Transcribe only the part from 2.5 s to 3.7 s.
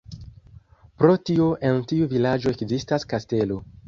ekzistas kastelo.